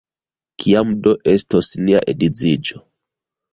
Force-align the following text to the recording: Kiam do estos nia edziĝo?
Kiam 0.63 0.93
do 1.09 1.13
estos 1.35 1.71
nia 1.85 2.03
edziĝo? 2.17 2.85